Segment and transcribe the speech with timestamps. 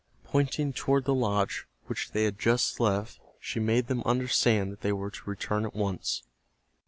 [0.23, 4.91] Pointing toward the lodge which they had just left she made them understand that they
[4.91, 6.23] were to return at once.